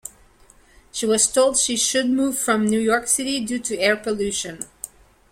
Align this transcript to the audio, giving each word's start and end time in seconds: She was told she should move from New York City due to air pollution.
She 0.91 1.05
was 1.05 1.31
told 1.31 1.59
she 1.59 1.77
should 1.77 2.09
move 2.09 2.35
from 2.35 2.65
New 2.65 2.79
York 2.79 3.05
City 3.05 3.39
due 3.39 3.59
to 3.59 3.77
air 3.77 3.95
pollution. 3.95 4.61